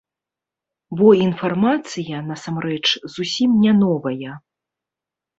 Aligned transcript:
Бо 0.99 1.09
інфармацыя 1.25 2.21
насамрэч 2.29 2.87
зусім 3.17 3.51
не 3.65 3.73
новая. 3.83 4.33